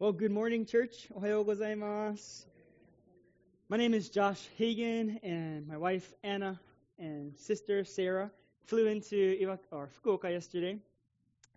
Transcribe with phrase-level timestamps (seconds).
[0.00, 1.08] Well, good morning, church.
[1.14, 2.46] Ohayo gozaimasu.
[3.68, 6.58] My name is Josh Hagan, and my wife Anna
[6.98, 8.30] and sister Sarah
[8.64, 10.78] flew into or Fukuoka yesterday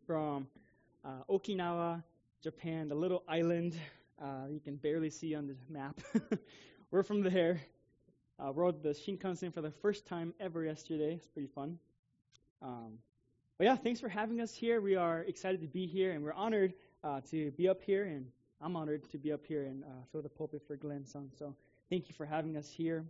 [0.05, 0.47] from
[1.05, 2.03] uh, Okinawa,
[2.43, 3.79] Japan, the little island
[4.21, 6.01] uh, you can barely see on the map.
[6.91, 7.61] We're from there.
[8.43, 11.13] Uh, rode the Shinkansen for the first time ever yesterday.
[11.13, 11.79] It's pretty fun.
[12.61, 12.97] Um,
[13.57, 14.81] but yeah, thanks for having us here.
[14.81, 16.73] We are excited to be here, and we're honored
[17.03, 18.27] uh, to be up here, and
[18.61, 21.05] I'm honored to be up here and uh, the pulpit for Glenn.
[21.05, 21.55] So
[21.89, 23.05] thank you for having us here.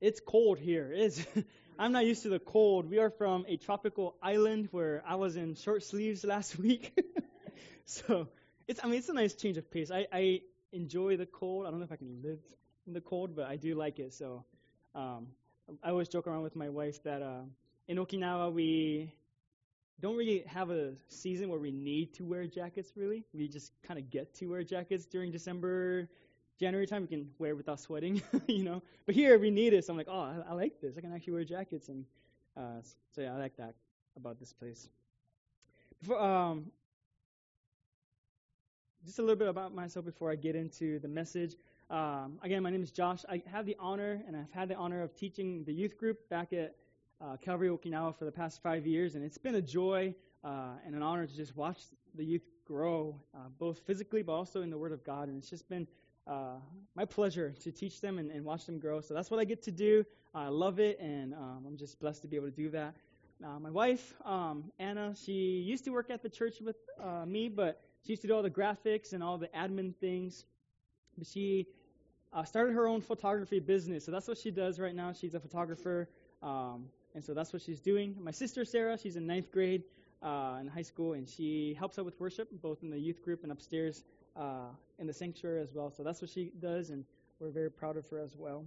[0.00, 0.90] It's cold here.
[0.92, 1.26] It is.
[1.78, 2.88] I'm not used to the cold.
[2.88, 6.98] We are from a tropical island where I was in short sleeves last week.
[7.84, 8.28] so
[8.66, 8.80] it's.
[8.82, 9.90] I mean, it's a nice change of pace.
[9.90, 10.40] I, I
[10.72, 11.66] enjoy the cold.
[11.66, 12.40] I don't know if I can live
[12.86, 14.14] in the cold, but I do like it.
[14.14, 14.44] So
[14.94, 15.26] um,
[15.82, 17.42] I always joke around with my wife that uh,
[17.88, 19.12] in Okinawa we
[20.00, 23.24] don't really have a season where we need to wear jackets really.
[23.34, 26.08] We just kind of get to wear jackets during December,
[26.58, 27.02] January time.
[27.02, 28.82] We can wear without sweating, you know.
[29.06, 29.84] But here we need it.
[29.84, 30.96] So I'm like, oh, I, I like this.
[30.96, 32.04] I can actually wear jackets, and
[32.56, 32.80] uh,
[33.14, 33.74] so yeah, I like that
[34.16, 34.88] about this place.
[36.00, 36.70] Before, um,
[39.04, 41.56] just a little bit about myself before I get into the message.
[41.90, 43.24] Um, again, my name is Josh.
[43.28, 46.52] I have the honor, and I've had the honor of teaching the youth group back
[46.52, 46.74] at
[47.20, 50.94] uh, Calvary Okinawa for the past five years, and it's been a joy uh, and
[50.94, 51.78] an honor to just watch
[52.14, 55.28] the youth grow, uh, both physically but also in the Word of God.
[55.28, 55.86] And it's just been
[56.26, 56.56] uh,
[56.94, 59.00] my pleasure to teach them and, and, watch them grow.
[59.00, 60.04] So that's what I get to do.
[60.34, 62.94] I love it, and um, I'm just blessed to be able to do that.
[63.44, 67.48] Uh, my wife, um, Anna, she used to work at the church with uh, me,
[67.48, 70.44] but she used to do all the graphics and all the admin things.
[71.18, 71.66] But she
[72.44, 75.12] started her own photography business, so that's what she does right now.
[75.12, 76.08] She's a photographer.
[76.42, 78.16] Um, and so that's what she's doing.
[78.20, 79.84] My sister Sarah, she's in ninth grade
[80.22, 83.42] uh, in high school, and she helps out with worship, both in the youth group
[83.42, 84.04] and upstairs
[84.36, 85.90] uh, in the sanctuary as well.
[85.90, 87.04] So that's what she does, and
[87.38, 88.64] we're very proud of her as well.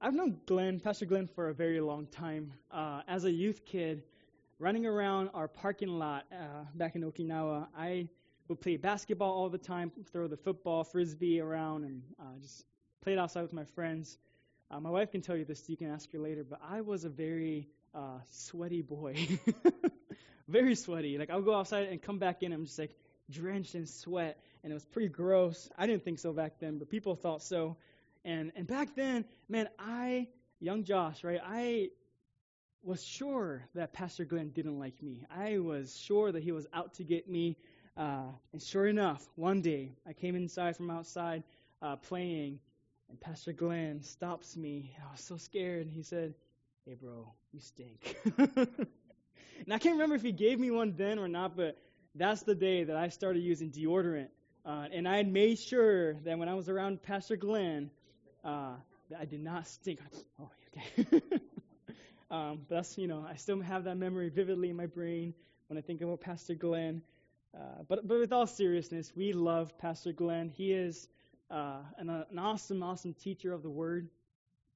[0.00, 2.52] I've known Glenn, Pastor Glenn, for a very long time.
[2.70, 4.02] Uh, as a youth kid,
[4.58, 8.08] running around our parking lot uh, back in Okinawa, I
[8.48, 12.64] would play basketball all the time, throw the football, frisbee around, and uh, just
[13.00, 14.18] play it outside with my friends.
[14.72, 17.04] Uh, my wife can tell you this, you can ask her later, but I was
[17.04, 19.38] a very uh, sweaty boy.
[20.48, 21.18] very sweaty.
[21.18, 22.96] Like, I would go outside and come back in, I'm just like
[23.30, 25.68] drenched in sweat, and it was pretty gross.
[25.76, 27.76] I didn't think so back then, but people thought so.
[28.24, 30.28] And, and back then, man, I,
[30.58, 31.90] young Josh, right, I
[32.82, 35.26] was sure that Pastor Glenn didn't like me.
[35.30, 37.58] I was sure that he was out to get me.
[37.94, 38.22] Uh,
[38.54, 41.42] and sure enough, one day I came inside from outside
[41.82, 42.58] uh, playing,
[43.12, 44.96] and Pastor Glenn stops me.
[45.06, 45.86] I was so scared.
[45.86, 46.32] He said,
[46.86, 48.16] Hey, bro, you stink.
[48.38, 48.86] and
[49.70, 51.76] I can't remember if he gave me one then or not, but
[52.14, 54.28] that's the day that I started using deodorant.
[54.64, 57.90] Uh, and I had made sure that when I was around Pastor Glenn,
[58.44, 58.76] uh,
[59.10, 60.00] that I did not stink.
[60.40, 61.20] Oh, okay.
[62.30, 65.34] um, but that's, you know, I still have that memory vividly in my brain
[65.68, 67.02] when I think about Pastor Glenn.
[67.54, 70.48] Uh, but, but with all seriousness, we love Pastor Glenn.
[70.48, 71.08] He is
[71.52, 74.08] uh, an, an, awesome, awesome teacher of the Word,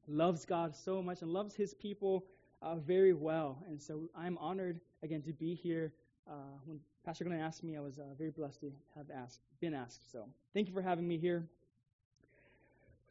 [0.07, 2.25] loves God so much and loves His people
[2.63, 3.59] uh, very well.
[3.67, 5.93] And so I'm honored again to be here.
[6.29, 6.35] Uh,
[6.67, 10.13] when Pastor Glenn asked me, I was uh, very blessed to have asked, been asked.
[10.13, 11.45] So thank you for having me here.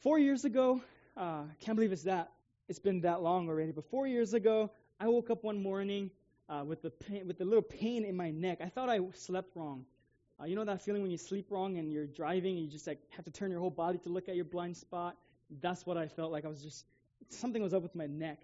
[0.01, 0.81] Four years ago,
[1.17, 2.31] uh, can't believe it's that
[2.67, 3.71] it's been that long already.
[3.71, 6.09] But four years ago, I woke up one morning
[6.49, 8.59] uh, with the pain, with the little pain in my neck.
[8.61, 9.85] I thought I slept wrong.
[10.39, 12.87] Uh, you know that feeling when you sleep wrong and you're driving and you just
[12.87, 15.15] like have to turn your whole body to look at your blind spot?
[15.61, 16.45] That's what I felt like.
[16.45, 16.85] I was just
[17.29, 18.39] something was up with my neck.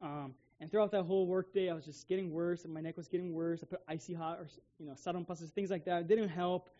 [0.00, 3.08] Um, and throughout that whole workday, I was just getting worse, and my neck was
[3.08, 3.60] getting worse.
[3.62, 4.48] I put icy hot or
[4.78, 6.02] you know passes, things like that.
[6.02, 6.70] It didn't help.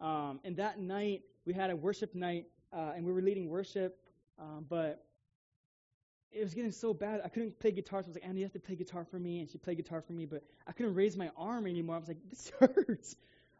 [0.00, 3.98] Um, and that night, we had a worship night, uh, and we were leading worship,
[4.38, 5.02] um, but
[6.32, 7.20] it was getting so bad.
[7.24, 8.02] I couldn't play guitar.
[8.02, 9.40] So I was like, Annie, you have to play guitar for me.
[9.40, 11.96] And she played guitar for me, but I couldn't raise my arm anymore.
[11.96, 13.16] I was like, this hurts.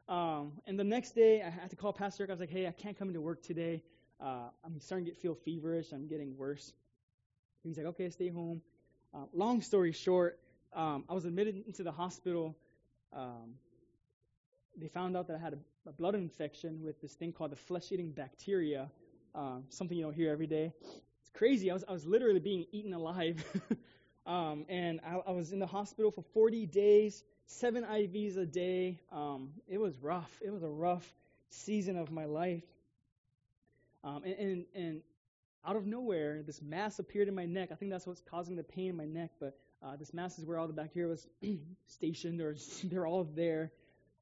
[0.08, 2.26] Um, and the next day, I had to call Pastor.
[2.28, 3.82] I was like, hey, I can't come into work today.
[4.20, 5.92] Uh, I'm starting to get, feel feverish.
[5.92, 6.72] I'm getting worse.
[7.64, 8.62] He's like, okay, stay home.
[9.12, 10.38] Uh, long story short,
[10.72, 12.56] um, I was admitted into the hospital.
[13.12, 13.54] Um,
[14.76, 17.56] they found out that I had a, a, blood infection with this thing called the
[17.56, 18.90] flesh-eating bacteria,
[19.34, 20.72] um, something you don't hear every day.
[21.20, 21.70] It's crazy.
[21.70, 23.44] I was, I was literally being eaten alive.
[24.26, 29.00] Um, and I, I was in the hospital for 40 days seven IVs a day.
[29.12, 30.30] Um, it was rough.
[30.44, 31.06] It was a rough
[31.50, 32.64] season of my life.
[34.04, 35.00] Um, and, and, and,
[35.68, 37.70] out of nowhere, this mass appeared in my neck.
[37.72, 39.32] I think that's what's causing the pain in my neck.
[39.40, 41.26] But uh, this mass is where all the bacteria was
[41.86, 43.72] stationed, or they're all there.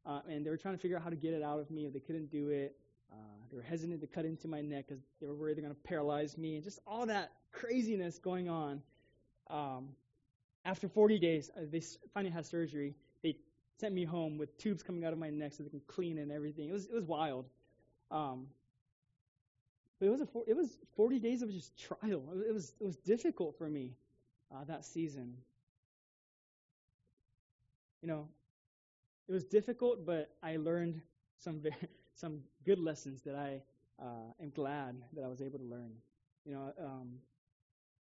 [0.07, 1.89] uh, and they were trying to figure out how to get it out of me.
[1.89, 2.77] They couldn't do it,
[3.13, 3.17] uh,
[3.51, 5.81] they were hesitant to cut into my neck because they were worried they're going to
[5.83, 8.83] paralyze me, and just all that craziness going on.
[9.51, 9.91] Um,
[10.65, 11.83] after 40 days, uh, they
[12.13, 12.95] finally had surgery.
[13.81, 16.31] Sent me home with tubes coming out of my neck so they can clean and
[16.31, 16.69] everything.
[16.69, 17.47] It was it was wild.
[18.11, 18.47] Um,
[19.99, 22.23] but it was a it was 40 days of just trial.
[22.47, 23.97] It was it was difficult for me
[24.55, 25.35] uh, that season.
[28.03, 28.29] You know,
[29.29, 31.01] it was difficult, but I learned
[31.39, 33.63] some very, some good lessons that I
[34.01, 35.93] uh, am glad that I was able to learn.
[36.45, 37.15] You know, um,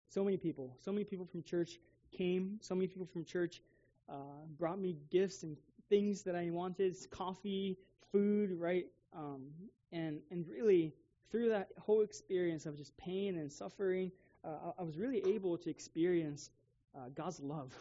[0.08, 1.78] so many people, so many people from church
[2.10, 2.58] came.
[2.60, 3.60] So many people from church
[4.08, 5.56] uh, brought me gifts and
[5.88, 7.78] things that I wanted, coffee,
[8.12, 8.86] food, right?
[9.16, 9.48] Um,
[9.92, 10.94] and and really
[11.30, 14.12] through that whole experience of just pain and suffering,
[14.44, 16.50] uh, I was really able to experience
[16.94, 17.72] uh, God's love,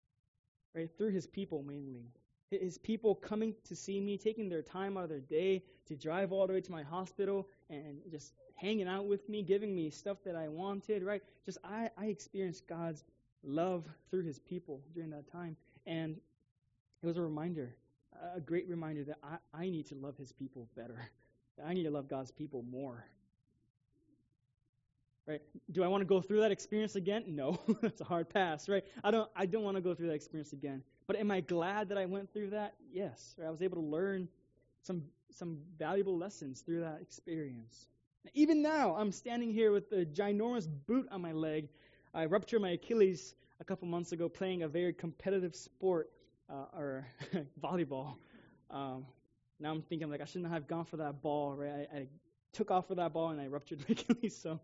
[0.74, 0.90] right?
[0.96, 2.10] Through His people mainly.
[2.50, 6.32] His people coming to see me, taking their time out of their day to drive
[6.32, 10.18] all the way to my hospital and just hanging out with me, giving me stuff
[10.24, 11.22] that I wanted, right?
[11.46, 13.04] Just I, I experienced God's
[13.42, 15.56] love through his people during that time.
[15.86, 16.16] And
[17.02, 17.74] it was a reminder,
[18.34, 21.00] a great reminder that I, I need to love his people better.
[21.64, 23.04] I need to love God's people more.
[25.26, 25.42] Right?
[25.70, 27.24] Do I want to go through that experience again?
[27.28, 27.60] No.
[27.82, 28.82] it's a hard pass, right?
[29.04, 30.82] I don't I don't want to go through that experience again.
[31.06, 32.74] But am I glad that I went through that?
[32.92, 33.34] Yes.
[33.38, 33.46] Right?
[33.46, 34.28] I was able to learn
[34.82, 37.86] some some valuable lessons through that experience.
[38.34, 41.68] Even now, I'm standing here with a ginormous boot on my leg
[42.12, 46.10] I ruptured my Achilles a couple months ago playing a very competitive sport,
[46.48, 47.06] uh, or
[47.62, 48.14] volleyball.
[48.70, 49.06] Um,
[49.60, 51.88] now I'm thinking like I shouldn't have gone for that ball, right?
[51.92, 52.06] I, I
[52.52, 54.36] took off for that ball and I ruptured my Achilles.
[54.36, 54.58] So,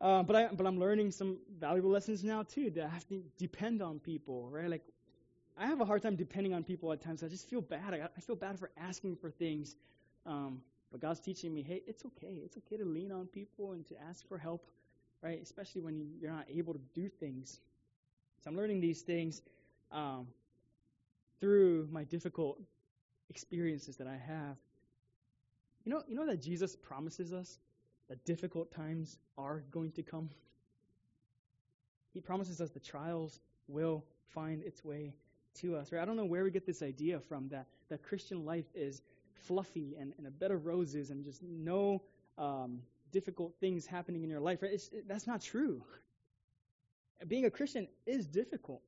[0.00, 2.70] uh, but I but I'm learning some valuable lessons now too.
[2.70, 4.68] That I have to depend on people, right?
[4.68, 4.84] Like
[5.56, 7.22] I have a hard time depending on people at times.
[7.22, 7.94] I just feel bad.
[7.94, 9.74] I, I feel bad for asking for things.
[10.26, 10.60] Um,
[10.90, 12.40] but God's teaching me, hey, it's okay.
[12.44, 14.66] It's okay to lean on people and to ask for help
[15.22, 15.40] right?
[15.42, 17.60] Especially when you're not able to do things.
[18.42, 19.42] So I'm learning these things
[19.90, 20.26] um,
[21.40, 22.60] through my difficult
[23.30, 24.56] experiences that I have.
[25.84, 27.58] You know, you know that Jesus promises us
[28.08, 30.30] that difficult times are going to come.
[32.12, 35.14] He promises us the trials will find its way
[35.60, 35.92] to us.
[35.92, 36.02] Right?
[36.02, 39.02] I don't know where we get this idea from that that Christian life is
[39.34, 42.02] fluffy and, and a bed of roses and just no
[42.36, 42.80] um,
[43.12, 44.62] difficult things happening in your life.
[44.62, 44.72] Right?
[44.72, 45.82] It, that's not true.
[47.26, 48.82] Being a Christian is difficult.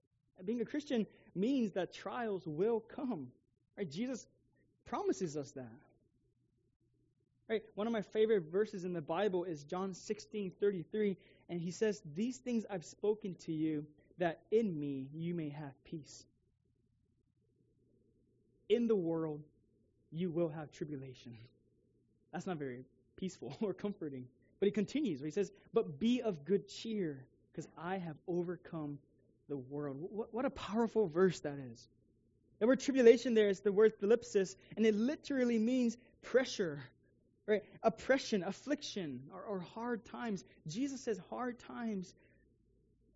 [0.45, 3.29] Being a Christian means that trials will come.
[3.77, 3.91] Right?
[3.91, 4.27] Jesus
[4.85, 5.67] promises us that.
[7.49, 7.63] Right?
[7.75, 11.17] One of my favorite verses in the Bible is John 16:33,
[11.49, 13.87] and he says, "These things I've spoken to you,
[14.19, 16.25] that in me you may have peace.
[18.69, 19.43] In the world
[20.13, 21.37] you will have tribulation."
[22.31, 22.85] That's not very
[23.21, 24.27] peaceful or comforting.
[24.59, 28.99] But he continues, he says, But be of good cheer, because I have overcome
[29.49, 29.97] the world.
[30.01, 31.89] What, what, a powerful verse that is.
[32.59, 36.83] The word tribulation there is the word thlipsis, and it literally means pressure,
[37.47, 37.63] right?
[37.83, 40.45] Oppression, affliction, or, or hard times.
[40.67, 42.15] Jesus says hard times,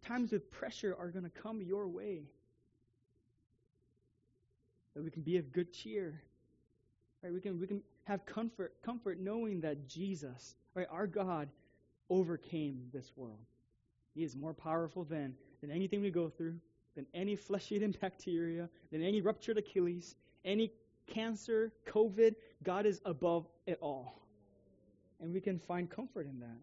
[0.07, 2.23] times with pressure are going to come your way.
[4.95, 6.23] That we can be of good cheer.
[7.23, 7.33] Right?
[7.33, 11.49] We can we can have comfort comfort knowing that Jesus, right, our God,
[12.11, 13.39] overcame this world.
[14.15, 16.57] He is more powerful than than anything we go through,
[16.95, 20.15] than any flesh-eating bacteria, than any ruptured Achilles,
[20.45, 20.71] any
[21.07, 22.35] cancer, COVID.
[22.63, 24.21] God is above it all.
[25.21, 26.59] And we can find comfort in that.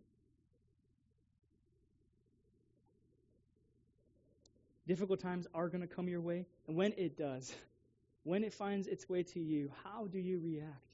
[4.88, 7.54] Difficult times are going to come your way, and when it does,
[8.24, 10.91] when it finds its way to you, how do you react?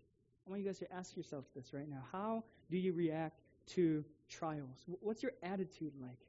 [0.47, 2.01] I want you guys to ask yourself this right now.
[2.13, 3.41] How do you react
[3.73, 4.85] to trials?
[5.01, 6.19] What's your attitude like?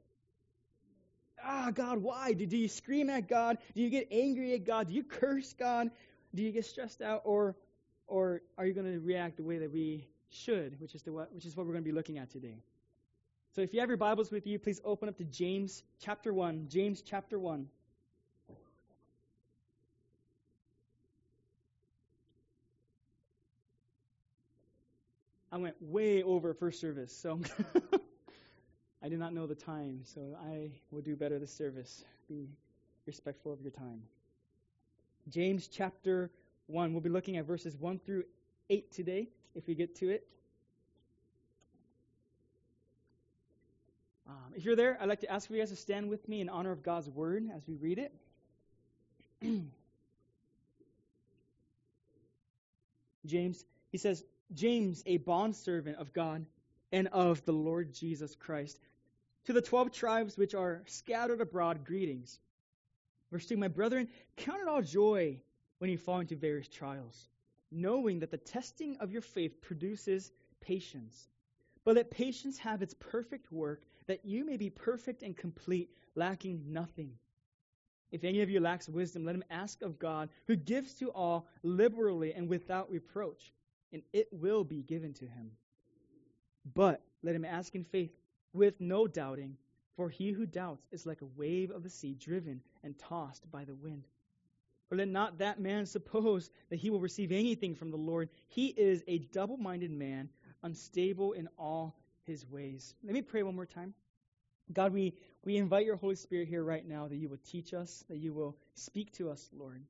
[1.41, 2.33] Ah, God, why?
[2.33, 3.59] Do, do you scream at God?
[3.75, 4.89] Do you get angry at God?
[4.89, 5.89] Do you curse God?
[6.35, 7.21] Do you get stressed out?
[7.23, 7.55] Or,
[8.07, 11.33] or are you going to react the way that we should, which is, the what,
[11.33, 12.57] which is what we're going to be looking at today?
[13.55, 16.67] So if you have your Bibles with you, please open up to James chapter 1.
[16.69, 17.67] James chapter 1.
[25.51, 27.39] I went way over first service, so
[29.03, 32.03] I did not know the time, so I will do better this service.
[32.27, 32.47] Be
[33.07, 34.03] respectful of your time.
[35.29, 36.29] James chapter
[36.67, 36.91] 1.
[36.93, 38.25] We'll be looking at verses 1 through
[38.69, 40.27] 8 today, if we get to it.
[44.27, 46.41] Um, if you're there, I'd like to ask for you guys to stand with me
[46.41, 48.13] in honor of God's word as we read it.
[53.25, 53.65] James.
[53.91, 56.45] He says, James, a bondservant of God
[56.91, 58.79] and of the Lord Jesus Christ.
[59.45, 62.39] To the twelve tribes which are scattered abroad, greetings.
[63.31, 65.39] Verse 2 My brethren, count it all joy
[65.77, 67.29] when you fall into various trials,
[67.71, 71.27] knowing that the testing of your faith produces patience.
[71.85, 76.63] But let patience have its perfect work, that you may be perfect and complete, lacking
[76.67, 77.13] nothing.
[78.11, 81.47] If any of you lacks wisdom, let him ask of God, who gives to all
[81.61, 83.53] liberally and without reproach,
[83.91, 85.51] and it will be given to him.
[86.73, 88.11] But let him ask in faith,
[88.53, 89.57] with no doubting,
[89.95, 93.65] for he who doubts is like a wave of the sea driven and tossed by
[93.65, 94.07] the wind.
[94.87, 98.29] For let not that man suppose that he will receive anything from the Lord.
[98.47, 100.29] He is a double minded man,
[100.63, 102.95] unstable in all his ways.
[103.03, 103.93] Let me pray one more time.
[104.73, 108.03] God, we, we invite your Holy Spirit here right now that you will teach us,
[108.09, 109.83] that you will speak to us, Lord.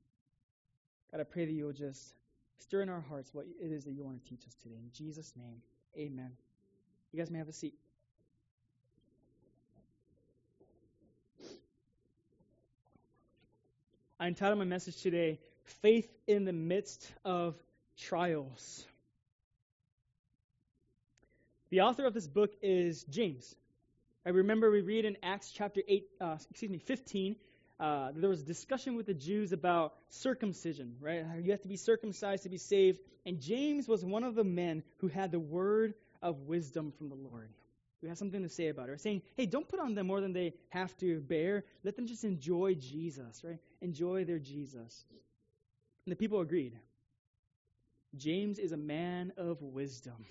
[1.12, 2.14] God, I pray that you will just
[2.60, 4.76] stir in our hearts what it is that you want to teach us today.
[4.76, 5.62] In Jesus' name,
[5.96, 6.30] amen.
[7.12, 7.74] You guys may have a seat.
[14.18, 17.56] I entitled my message today, Faith in the Midst of
[17.96, 18.84] Trials.
[21.70, 23.54] The author of this book is James.
[24.26, 27.36] I remember we read in Acts chapter 8, uh, excuse me, 15,
[27.80, 31.24] uh, there was discussion with the Jews about circumcision, right?
[31.42, 33.00] You have to be circumcised to be saved.
[33.24, 37.14] And James was one of the men who had the word of wisdom from the
[37.14, 37.48] Lord.
[38.02, 39.00] We have something to say about it.
[39.00, 41.64] Saying, hey, don't put on them more than they have to bear.
[41.82, 43.58] Let them just enjoy Jesus, right?
[43.80, 45.04] Enjoy their Jesus.
[46.04, 46.78] And the people agreed.
[48.16, 50.26] James is a man of wisdom.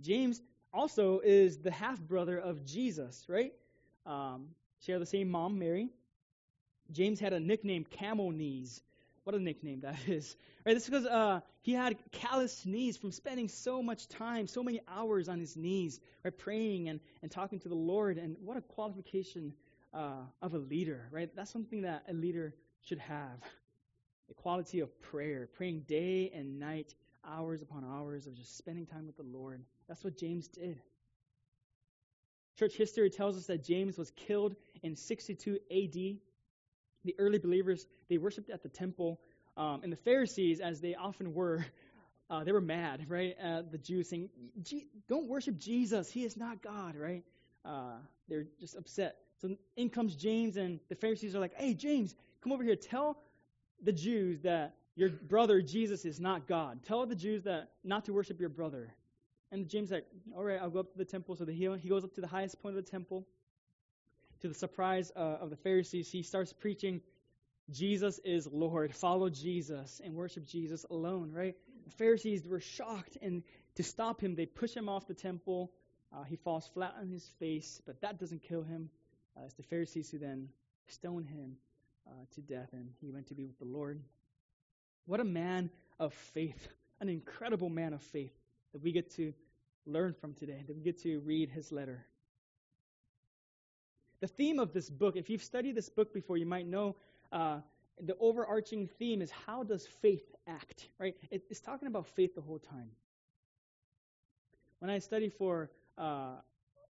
[0.00, 0.40] James
[0.72, 3.52] also is the half brother of Jesus, right?
[4.06, 4.48] Um,
[4.84, 5.88] share the same mom, Mary.
[6.92, 8.82] James had a nickname, Camel Knees.
[9.24, 10.36] What a nickname that is.
[10.64, 10.74] Right?
[10.74, 14.80] This is because uh, he had calloused knees from spending so much time, so many
[14.86, 18.18] hours on his knees, right, praying and, and talking to the Lord.
[18.18, 19.54] And what a qualification
[19.94, 21.30] uh, of a leader, right?
[21.34, 23.40] That's something that a leader should have.
[24.28, 26.94] The quality of prayer, praying day and night,
[27.26, 29.62] hours upon hours of just spending time with the Lord.
[29.88, 30.80] That's what James did.
[32.58, 36.18] Church history tells us that James was killed in 62 AD.
[37.04, 39.20] The early believers, they worshiped at the temple.
[39.56, 41.64] Um, and the Pharisees, as they often were,
[42.30, 43.36] uh, they were mad, right?
[43.42, 44.28] Uh, the Jews saying,
[45.08, 46.10] don't worship Jesus.
[46.10, 47.24] He is not God, right?
[47.64, 47.96] Uh,
[48.28, 49.16] they're just upset.
[49.40, 52.76] So in comes James, and the Pharisees are like, hey, James, come over here.
[52.76, 53.18] Tell
[53.82, 56.82] the Jews that your brother Jesus is not God.
[56.84, 58.94] Tell the Jews that not to worship your brother.
[59.54, 60.04] And James like,
[60.36, 61.36] all right, I'll go up to the temple.
[61.36, 63.24] So the, he, he goes up to the highest point of the temple.
[64.40, 67.00] To the surprise uh, of the Pharisees, he starts preaching,
[67.70, 68.92] Jesus is Lord.
[68.92, 71.54] Follow Jesus and worship Jesus alone, right?
[71.84, 73.44] The Pharisees were shocked, and
[73.76, 75.70] to stop him, they push him off the temple.
[76.12, 78.90] Uh, he falls flat on his face, but that doesn't kill him.
[79.36, 80.48] Uh, it's the Pharisees who then
[80.88, 81.56] stone him
[82.08, 84.00] uh, to death, and he went to be with the Lord.
[85.06, 85.70] What a man
[86.00, 86.66] of faith,
[87.00, 88.32] an incredible man of faith
[88.72, 89.32] that we get to
[89.86, 92.06] learn from today, that we get to read his letter.
[94.20, 96.96] The theme of this book, if you've studied this book before, you might know
[97.32, 97.58] uh,
[98.00, 101.14] the overarching theme is how does faith act, right?
[101.30, 102.90] it's talking about faith the whole time.
[104.78, 106.36] When I study for, uh,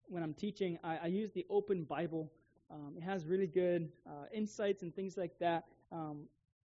[0.06, 2.30] when I'm teaching, I, I, use the Open Bible.
[2.70, 5.64] Um, it has really good uh, insights and things like that.
[5.92, 6.22] Um,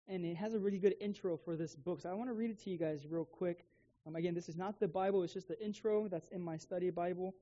[0.07, 2.01] and it has a really good intro for this book.
[2.01, 3.65] So I want to read it to you guys real quick.
[4.05, 6.89] Um, again, this is not the Bible, it's just the intro that's in my study
[6.89, 7.33] Bible.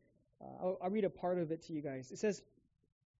[0.41, 2.12] Uh, I'll, I'll read a part of it to you guys.
[2.12, 2.41] It says,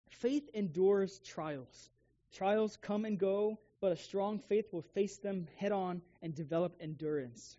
[0.09, 1.89] Faith endures trials.
[2.33, 6.75] Trials come and go, but a strong faith will face them head on and develop
[6.79, 7.57] endurance.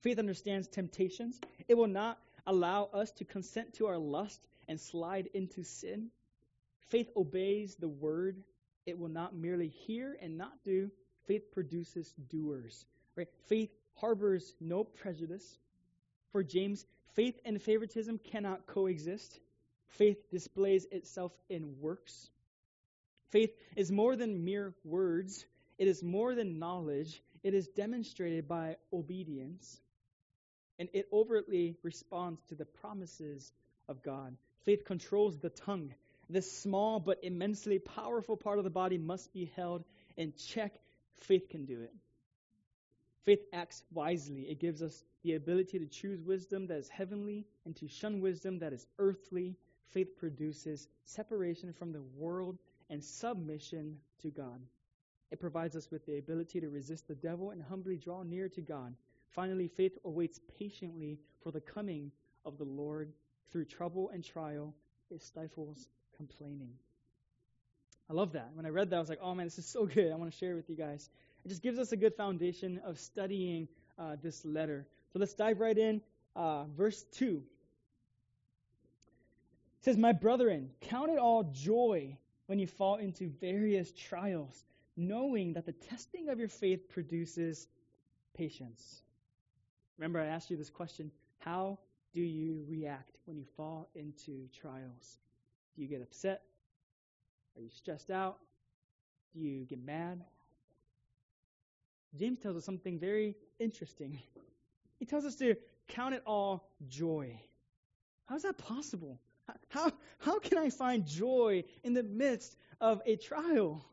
[0.00, 1.40] Faith understands temptations.
[1.68, 6.10] It will not allow us to consent to our lust and slide into sin.
[6.88, 8.42] Faith obeys the word.
[8.86, 10.90] It will not merely hear and not do.
[11.26, 12.86] Faith produces doers.
[13.16, 13.28] Right?
[13.48, 15.58] Faith harbors no prejudice.
[16.32, 19.38] For James, faith and favoritism cannot coexist.
[19.88, 22.30] Faith displays itself in works.
[23.30, 25.44] Faith is more than mere words,
[25.78, 27.22] it is more than knowledge.
[27.44, 29.80] It is demonstrated by obedience,
[30.78, 33.52] and it overtly responds to the promises
[33.88, 34.36] of God.
[34.64, 35.94] Faith controls the tongue.
[36.28, 39.84] This small but immensely powerful part of the body must be held
[40.16, 40.74] in check.
[41.20, 41.92] Faith can do it.
[43.24, 44.42] Faith acts wisely.
[44.42, 48.58] It gives us the ability to choose wisdom that is heavenly and to shun wisdom
[48.60, 49.56] that is earthly.
[49.90, 52.58] Faith produces separation from the world
[52.90, 54.60] and submission to God.
[55.30, 58.60] It provides us with the ability to resist the devil and humbly draw near to
[58.62, 58.94] God.
[59.30, 62.10] Finally, faith awaits patiently for the coming
[62.44, 63.12] of the Lord.
[63.52, 64.74] Through trouble and trial,
[65.10, 66.72] it stifles complaining.
[68.10, 68.50] I love that.
[68.54, 70.10] When I read that, I was like, oh man, this is so good.
[70.10, 71.08] I want to share it with you guys.
[71.48, 74.86] It just gives us a good foundation of studying uh, this letter.
[75.14, 76.02] So let's dive right in.
[76.36, 77.42] Uh, verse 2
[79.78, 85.54] it says, My brethren, count it all joy when you fall into various trials, knowing
[85.54, 87.66] that the testing of your faith produces
[88.36, 89.00] patience.
[89.96, 91.78] Remember, I asked you this question How
[92.12, 95.16] do you react when you fall into trials?
[95.74, 96.42] Do you get upset?
[97.56, 98.36] Are you stressed out?
[99.32, 100.22] Do you get mad?
[102.16, 104.18] James tells us something very interesting.
[104.98, 105.56] He tells us to
[105.88, 107.40] count it all joy.
[108.26, 109.20] How is that possible?
[109.68, 113.84] How, how can I find joy in the midst of a trial?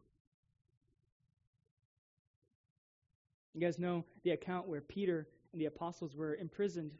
[3.54, 6.96] You guys know the account where Peter and the apostles were imprisoned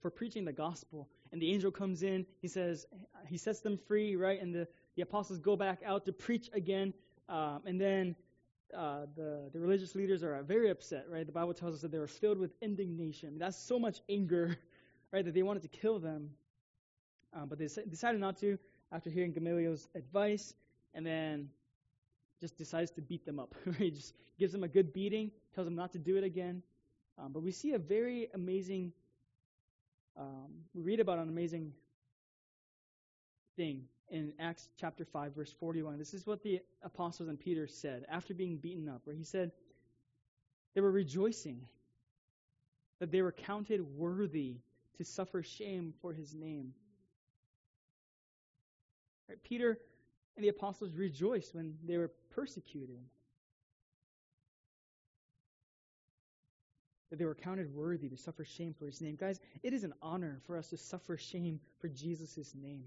[0.00, 1.08] for preaching the gospel.
[1.30, 2.86] And the angel comes in, he says,
[3.26, 4.40] he sets them free, right?
[4.40, 4.66] And the,
[4.96, 6.92] the apostles go back out to preach again.
[7.28, 8.16] Um, and then
[8.76, 11.26] uh, the, the religious leaders are very upset, right?
[11.26, 13.38] The Bible tells us that they were filled with indignation.
[13.38, 14.56] That's so much anger,
[15.12, 16.30] right, that they wanted to kill them.
[17.32, 18.58] Um, but they decided not to
[18.92, 20.54] after hearing Gamaliel's advice,
[20.94, 21.50] and then
[22.40, 23.54] just decides to beat them up.
[23.78, 26.62] he just gives them a good beating, tells them not to do it again.
[27.18, 28.92] Um, but we see a very amazing,
[30.16, 31.72] um, we read about an amazing
[33.56, 35.98] thing in Acts chapter 5, verse 41.
[35.98, 39.52] This is what the apostles and Peter said after being beaten up, where he said,
[40.74, 41.60] they were rejoicing
[43.00, 44.56] that they were counted worthy
[44.96, 46.72] to suffer shame for his name.
[49.28, 49.38] Right?
[49.42, 49.78] Peter
[50.36, 53.00] and the apostles rejoiced when they were persecuted.
[57.10, 59.16] That they were counted worthy to suffer shame for his name.
[59.16, 62.84] Guys, it is an honor for us to suffer shame for Jesus' name.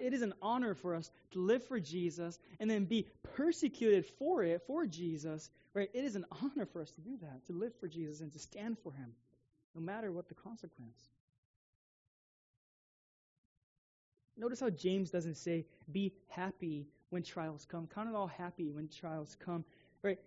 [0.00, 4.42] It is an honor for us to live for Jesus and then be persecuted for
[4.42, 5.50] it, for Jesus.
[5.74, 5.90] Right?
[5.92, 8.38] It is an honor for us to do that, to live for Jesus and to
[8.38, 9.12] stand for him,
[9.74, 10.98] no matter what the consequence.
[14.36, 17.86] Notice how James doesn't say, be happy when trials come.
[17.94, 19.64] Count it all happy when trials come.
[20.02, 20.18] Right?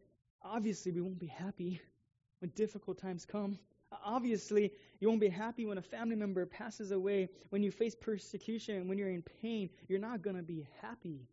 [0.43, 1.81] Obviously, we won't be happy
[2.39, 3.57] when difficult times come.
[4.05, 8.87] Obviously, you won't be happy when a family member passes away, when you face persecution,
[8.87, 9.69] when you're in pain.
[9.87, 11.27] You're not going to be happy.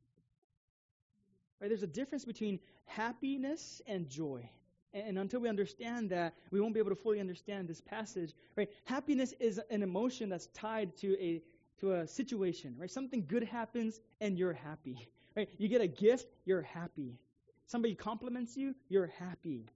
[1.61, 1.69] Right?
[1.69, 4.49] There's a difference between happiness and joy.
[4.93, 8.33] And until we understand that, we won't be able to fully understand this passage.
[8.57, 8.69] Right?
[8.85, 11.43] Happiness is an emotion that's tied to a
[11.81, 12.91] to a situation, right?
[12.91, 15.49] Something good happens and you're happy, right?
[15.59, 17.19] You get a gift, you're happy.
[17.67, 19.67] Somebody compliments you, you're happy.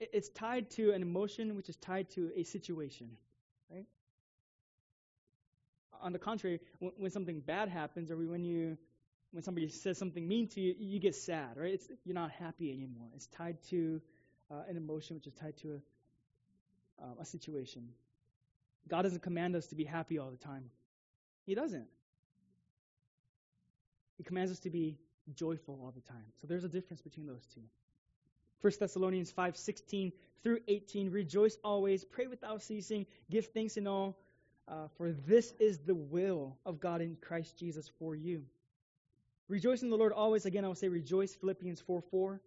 [0.00, 3.10] It's tied to an emotion which is tied to a situation,
[3.70, 3.86] right?
[6.00, 8.78] On the contrary, when something bad happens or when you
[9.32, 11.74] when somebody says something mean to you, you get sad, right?
[11.74, 13.08] It's, you're not happy anymore.
[13.14, 14.00] It's tied to
[14.50, 15.80] uh, an emotion which is tied to
[17.00, 17.90] a, uh, a situation.
[18.88, 20.70] God doesn't command us to be happy all the time.
[21.44, 21.86] He doesn't.
[24.16, 24.98] He commands us to be
[25.34, 26.24] joyful all the time.
[26.40, 27.60] So there's a difference between those two.
[28.60, 31.10] 1 Thessalonians 5 16 through 18.
[31.10, 34.16] Rejoice always, pray without ceasing, give thanks in all,
[34.66, 38.44] uh, for this is the will of God in Christ Jesus for you.
[39.48, 40.44] Rejoice in the Lord always.
[40.44, 41.34] Again, I will say rejoice.
[41.34, 42.40] Philippians 4 4.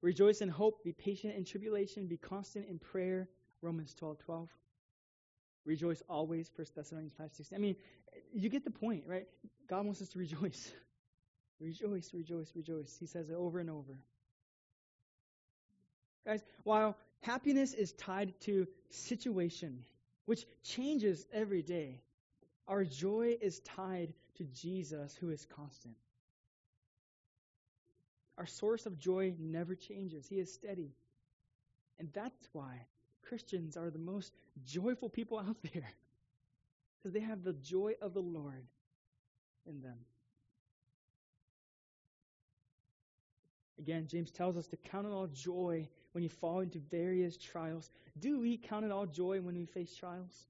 [0.00, 3.28] Rejoice in hope, be patient in tribulation, be constant in prayer.
[3.62, 4.48] Romans 12 12.
[5.64, 7.56] Rejoice always, 1 Thessalonians 5 16.
[7.56, 7.76] I mean,
[8.32, 9.26] you get the point, right?
[9.68, 10.70] God wants us to rejoice.
[11.60, 12.96] rejoice, rejoice, rejoice.
[13.00, 13.98] He says it over and over.
[16.28, 19.82] Guys, while happiness is tied to situation,
[20.26, 22.02] which changes every day,
[22.66, 25.96] our joy is tied to Jesus, who is constant.
[28.36, 30.92] Our source of joy never changes, He is steady.
[31.98, 32.84] And that's why
[33.22, 34.34] Christians are the most
[34.66, 35.88] joyful people out there
[36.98, 38.66] because they have the joy of the Lord
[39.66, 39.96] in them.
[43.78, 45.88] Again, James tells us to count it all joy
[46.18, 47.92] when you fall into various trials.
[48.18, 50.48] Do we count it all joy when we face trials?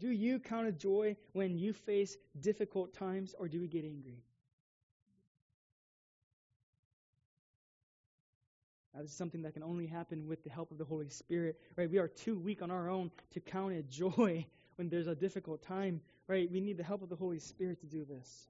[0.00, 4.24] Do you count it joy when you face difficult times, or do we get angry?
[8.92, 11.60] Uh, this is something that can only happen with the help of the Holy Spirit,
[11.76, 11.88] right?
[11.88, 15.62] We are too weak on our own to count it joy when there's a difficult
[15.62, 16.50] time, right?
[16.50, 18.48] We need the help of the Holy Spirit to do this,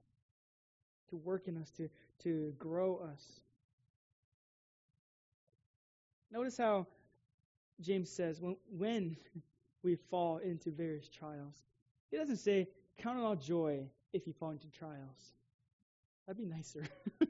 [1.11, 1.87] to work in us, to,
[2.23, 3.41] to grow us.
[6.33, 6.87] Notice how
[7.79, 9.15] James says when, when
[9.83, 11.61] we fall into various trials.
[12.09, 12.67] He doesn't say,
[12.97, 15.33] count it all joy if you fall into trials.
[16.25, 16.87] That'd be nicer.
[17.19, 17.29] but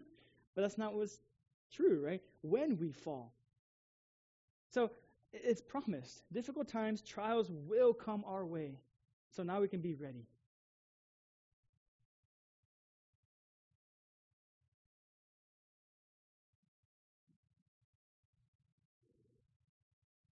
[0.56, 1.20] that's not what's
[1.70, 2.22] true, right?
[2.44, 3.34] When we fall.
[4.70, 4.90] So
[5.34, 6.24] it's promised.
[6.32, 8.80] Difficult times, trials will come our way.
[9.36, 10.28] So now we can be ready.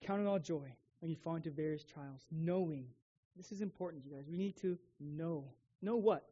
[0.07, 2.87] Count it all joy when you fall into various trials, knowing.
[3.37, 4.25] This is important, you guys.
[4.31, 5.45] We need to know.
[5.83, 6.25] Know what?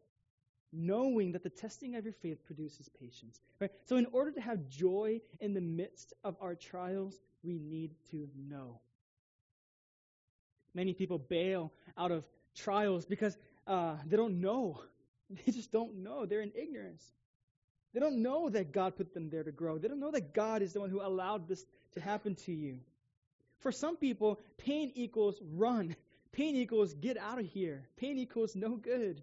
[0.73, 3.41] Knowing that the testing of your faith produces patience.
[3.61, 3.71] Right?
[3.85, 8.29] So, in order to have joy in the midst of our trials, we need to
[8.49, 8.81] know.
[10.73, 14.81] Many people bail out of trials because uh, they don't know.
[15.47, 16.27] They just don't know.
[16.27, 17.03] They're in ignorance.
[17.95, 19.79] They don't know that God put them there to grow.
[19.79, 22.79] They don't know that God is the one who allowed this to happen to you.
[23.65, 25.97] For some people, pain equals run.
[26.33, 27.89] Pain equals get out of here.
[27.97, 29.23] Pain equals no good.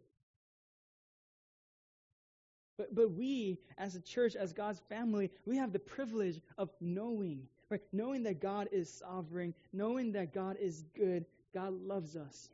[2.76, 7.48] But, but we, as a church, as God's family, we have the privilege of knowing,
[7.70, 7.82] right?
[7.94, 12.50] Knowing that God is sovereign, knowing that God is good, God loves us.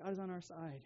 [0.00, 0.82] God is on our side.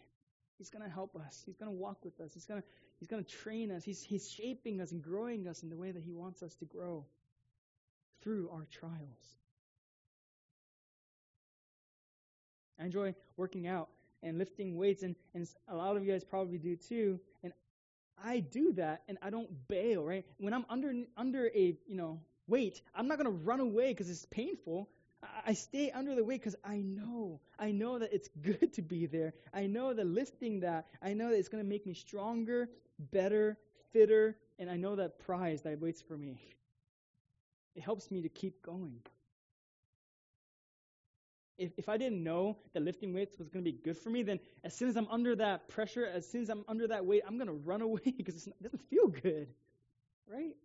[0.57, 1.43] He's going to help us.
[1.45, 2.33] He's going to walk with us.
[2.33, 2.69] He's going to
[3.01, 3.83] He's going to train us.
[3.83, 6.67] He's, he's shaping us and growing us in the way that He wants us to
[6.67, 7.07] grow
[8.23, 9.37] through our trials.
[12.79, 13.89] I enjoy working out
[14.23, 17.21] and lifting weights, and, and a lot of you guys probably do too.
[17.43, 17.53] And
[18.23, 20.25] I do that, and I don't bail, right?
[20.39, 24.27] When I'm under under a you know weight, I'm not to run away because it's
[24.27, 24.89] painful.
[25.47, 27.41] I stay under the weight because I know.
[27.59, 29.35] I know that it's good to be there.
[29.53, 32.71] I know that lifting that, I know that it's to make me stronger,
[33.11, 33.59] better,
[33.93, 36.41] fitter, and I know that prize that waits for me.
[37.75, 39.01] It helps me to keep going.
[41.57, 44.23] If, if I didn't know that lifting weights was going to be good for me,
[44.23, 47.23] then as soon as I'm under that pressure, as soon as I'm under that weight,
[47.27, 49.49] I'm going to run away because it doesn't feel good.
[50.27, 50.57] Right?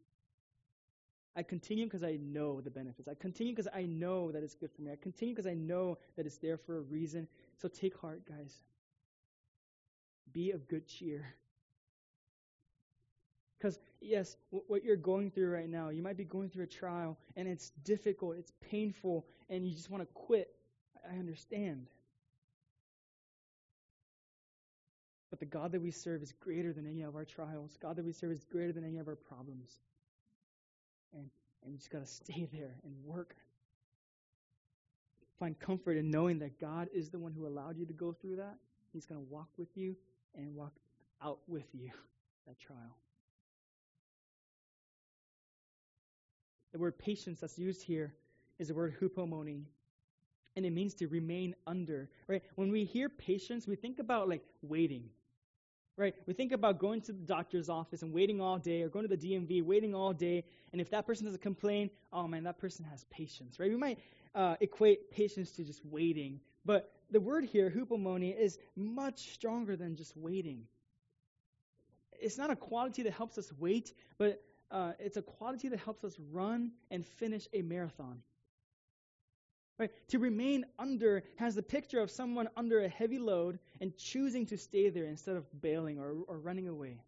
[1.35, 3.09] I continue because I know the benefits.
[3.09, 4.91] I continue because I know that it's good for me.
[4.91, 7.27] I continue because I know that it's there for a reason.
[7.61, 8.53] So take heart, guys.
[10.31, 11.25] Be of good cheer.
[13.57, 16.67] Because, yes, w- what you're going through right now, you might be going through a
[16.67, 20.53] trial, and it's difficult, it's painful, and you just want to quit.
[21.09, 21.87] I understand.
[25.29, 27.77] But the God that we serve is greater than any of our trials.
[27.81, 29.79] God that we serve is greater than any of our problems
[31.15, 31.29] and,
[31.63, 33.35] and you just got to stay there and work.
[35.39, 38.37] Find comfort in knowing that God is the one who allowed you to go through
[38.37, 38.55] that.
[38.93, 39.95] He's going to walk with you
[40.35, 40.71] and walk
[41.21, 41.91] out with you
[42.47, 42.97] that trial.
[46.75, 48.13] The word patience that's used here
[48.59, 49.63] is the word hupomone,
[50.57, 52.09] and it means to remain under.
[52.27, 52.43] Right?
[52.55, 55.05] When we hear patience, we think about like waiting.
[55.95, 56.13] Right?
[56.25, 59.15] We think about going to the doctor's office and waiting all day, or going to
[59.15, 62.83] the DMV, waiting all day, and if that person doesn't complain, oh man, that person
[62.91, 63.71] has patience, right?
[63.71, 63.99] We might
[64.35, 69.95] uh, equate patience to just waiting, but the word here, hupomone, is much stronger than
[69.95, 70.63] just waiting.
[72.19, 76.03] It's not a quality that helps us wait, but uh, it's a quality that helps
[76.03, 78.21] us run and finish a marathon.
[79.77, 79.91] Right?
[80.09, 84.57] To remain under has the picture of someone under a heavy load and choosing to
[84.57, 87.01] stay there instead of bailing or, or running away.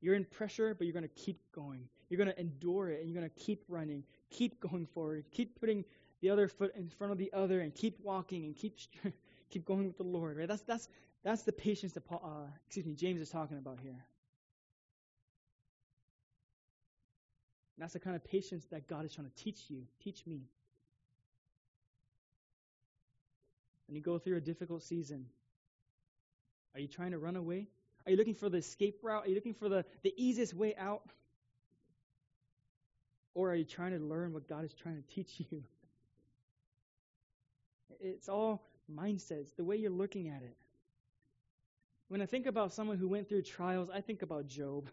[0.00, 1.88] You're in pressure, but you're going to keep going.
[2.08, 5.58] You're going to endure it, and you're going to keep running, keep going forward, keep
[5.60, 5.84] putting
[6.20, 8.78] the other foot in front of the other, and keep walking and keep
[9.50, 10.36] keep going with the Lord.
[10.36, 10.48] Right?
[10.48, 10.88] That's that's
[11.22, 14.04] that's the patience that Paul, uh, excuse me, James is talking about here.
[17.78, 20.42] That's the kind of patience that God is trying to teach you, teach me.
[23.88, 25.26] When you go through a difficult season,
[26.74, 27.68] are you trying to run away?
[28.06, 29.24] Are you looking for the escape route?
[29.24, 31.02] Are you looking for the, the easiest way out?
[33.34, 35.62] Or are you trying to learn what God is trying to teach you?
[38.00, 40.56] It's all mindsets, the way you're looking at it.
[42.08, 44.88] When I think about someone who went through trials, I think about Job.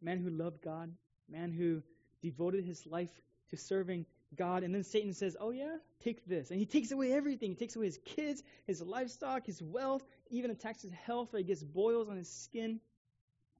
[0.00, 0.92] Man who loved God,
[1.30, 1.82] man who
[2.22, 3.10] devoted his life
[3.50, 4.62] to serving God.
[4.62, 6.50] And then Satan says, Oh, yeah, take this.
[6.50, 7.50] And he takes away everything.
[7.50, 11.62] He takes away his kids, his livestock, his wealth, even attacks his health, he gets
[11.62, 12.80] boils on his skin.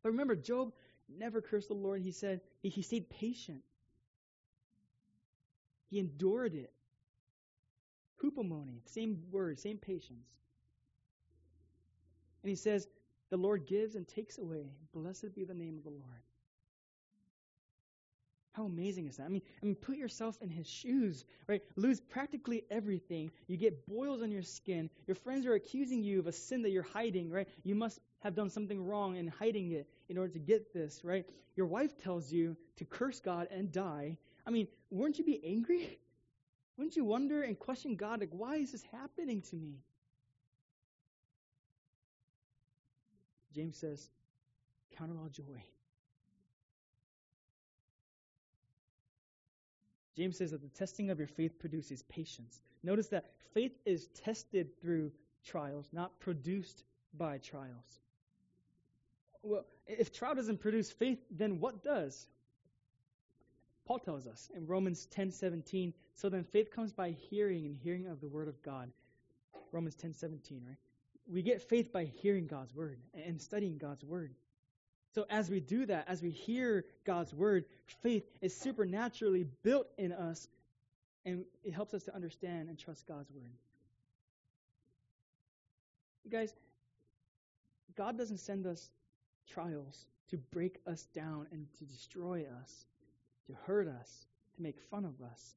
[0.02, 0.72] But remember, Job
[1.08, 2.02] never cursed the Lord.
[2.02, 3.62] He said, he, he stayed patient,
[5.90, 6.72] he endured it.
[8.22, 10.26] Hupomone, same word, same patience.
[12.42, 12.88] And he says,
[13.30, 14.72] The Lord gives and takes away.
[14.92, 16.22] Blessed be the name of the Lord.
[18.58, 19.22] How amazing is that?
[19.22, 21.62] I mean, I mean, put yourself in his shoes, right?
[21.76, 23.30] Lose practically everything.
[23.46, 24.90] You get boils on your skin.
[25.06, 27.46] Your friends are accusing you of a sin that you're hiding, right?
[27.62, 31.24] You must have done something wrong in hiding it in order to get this, right?
[31.54, 34.16] Your wife tells you to curse God and die.
[34.44, 36.00] I mean, wouldn't you be angry?
[36.76, 39.78] Wouldn't you wonder and question God, like, why is this happening to me?
[43.52, 44.08] James says,
[44.96, 45.62] Count it all joy.
[50.18, 52.60] James says that the testing of your faith produces patience.
[52.82, 55.12] Notice that faith is tested through
[55.44, 56.82] trials, not produced
[57.16, 58.00] by trials.
[59.44, 62.26] Well, if trial doesn't produce faith, then what does?
[63.86, 68.20] Paul tells us in Romans 10:17, so then faith comes by hearing and hearing of
[68.20, 68.90] the word of God.
[69.70, 70.76] Romans 10:17, right?
[71.28, 74.34] We get faith by hearing God's word and studying God's word.
[75.14, 77.64] So as we do that, as we hear God's word,
[78.02, 80.46] faith is supernaturally built in us,
[81.24, 83.56] and it helps us to understand and trust God's word.
[86.24, 86.54] You guys,
[87.96, 88.90] God doesn't send us
[89.48, 92.86] trials to break us down and to destroy us,
[93.46, 95.54] to hurt us, to make fun of us.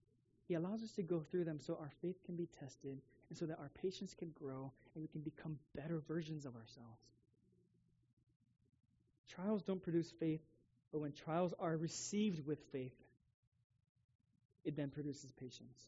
[0.47, 3.45] He allows us to go through them so our faith can be tested and so
[3.45, 7.01] that our patience can grow and we can become better versions of ourselves.
[9.35, 10.41] Trials don't produce faith,
[10.91, 12.95] but when trials are received with faith,
[14.65, 15.87] it then produces patience.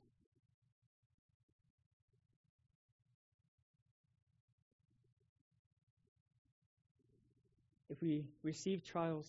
[7.90, 9.28] If we receive trials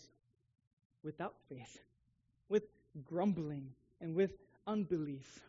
[1.03, 1.79] without faith,
[2.48, 2.62] with
[3.05, 3.68] grumbling,
[4.00, 4.31] and with
[4.66, 5.40] unbelief,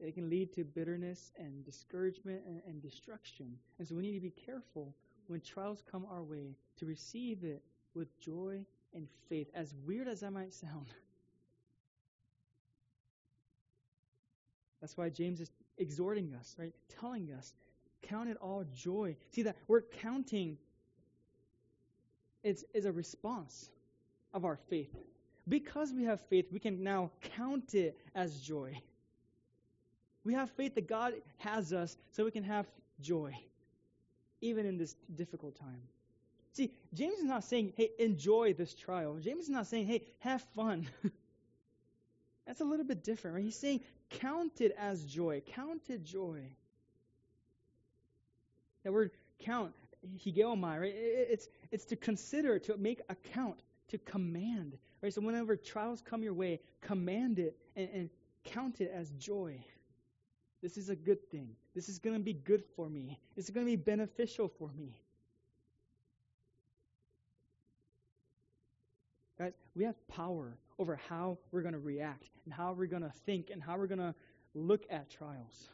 [0.00, 3.58] it can lead to bitterness and discouragement and, and destruction.
[3.78, 4.94] And so we need to be careful
[5.26, 7.62] when trials come our way to receive it
[7.94, 10.86] with joy and faith, as weird as that might sound.
[14.80, 16.74] That's why James is exhorting us, right?
[17.00, 17.54] Telling us,
[18.02, 19.16] count it all joy.
[19.30, 20.58] See that we're counting
[22.42, 23.70] it's, is a response
[24.34, 24.94] of our faith.
[25.48, 28.80] Because we have faith, we can now count it as joy.
[30.24, 32.66] We have faith that God has us so we can have
[33.00, 33.36] joy
[34.42, 35.80] even in this difficult time.
[36.52, 39.16] See, James is not saying, hey, enjoy this trial.
[39.20, 40.86] James is not saying, hey, have fun.
[42.46, 43.44] That's a little bit different, right?
[43.44, 45.42] He's saying, count it as joy.
[45.54, 46.42] Count it joy.
[48.84, 49.72] That word count,
[50.18, 50.92] higeomai, right?
[50.94, 55.14] It's, it's to consider, to make account, to command, right?
[55.14, 58.10] So whenever trials come your way, command it and, and
[58.44, 59.64] count it as joy.
[60.62, 61.48] This is a good thing.
[61.74, 63.18] This is going to be good for me.
[63.36, 64.96] It's going to be beneficial for me.
[69.38, 73.12] Guys, we have power over how we're going to react and how we're going to
[73.26, 74.14] think and how we're going to
[74.54, 75.68] look at trials.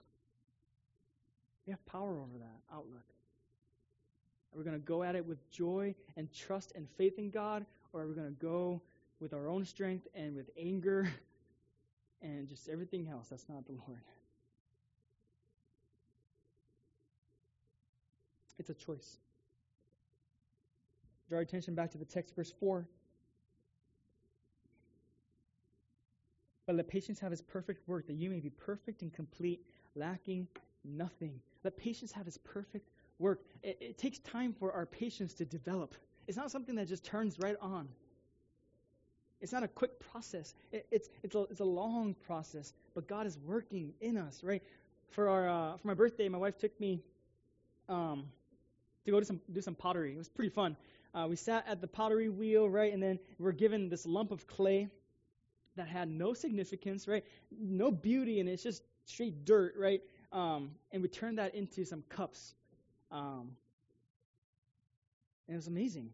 [1.67, 3.05] We have power over that outlook.
[4.55, 7.67] Are we going to go at it with joy and trust and faith in God,
[7.93, 8.81] or are we going to go
[9.21, 11.13] with our own strength and with anger
[12.23, 13.29] and just everything else?
[13.29, 14.01] That's not the Lord.
[18.59, 19.19] It's a choice.
[21.29, 22.87] Draw attention back to the text, verse 4.
[26.67, 29.61] But let patience have its perfect work, that you may be perfect and complete,
[29.95, 30.47] lacking
[30.85, 31.41] nothing.
[31.65, 33.41] Let patience have its perfect work.
[33.63, 35.95] It, it takes time for our patience to develop.
[36.27, 37.89] It's not something that just turns right on.
[39.41, 40.55] It's not a quick process.
[40.73, 44.63] It, it's, it's, a, it's a long process, but God is working in us, right?
[45.11, 47.01] For, our, uh, for my birthday, my wife took me
[47.89, 48.25] um,
[49.09, 50.13] to go to some do some pottery.
[50.13, 50.77] It was pretty fun.
[51.15, 54.47] Uh, we sat at the pottery wheel, right, and then we're given this lump of
[54.47, 54.89] clay
[55.77, 57.25] that had no significance, right,
[57.59, 58.53] no beauty, and it.
[58.53, 60.03] it's just straight dirt, right.
[60.31, 62.55] Um, and we turned that into some cups,
[63.11, 63.57] um,
[65.47, 66.11] and it was amazing.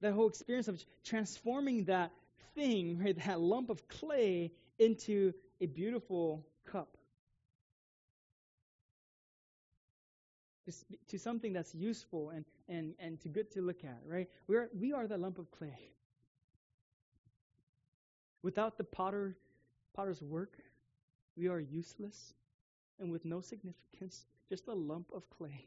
[0.00, 2.10] That whole experience of transforming that
[2.56, 4.50] thing, right, that lump of clay,
[4.80, 6.44] into a beautiful
[11.08, 14.28] to something that's useful and, and, and to good to look at, right?
[14.48, 15.78] We are, we are the lump of clay.
[18.42, 19.36] Without the potter,
[19.94, 20.58] potter's work,
[21.36, 22.34] we are useless
[22.98, 25.66] and with no significance, just a lump of clay.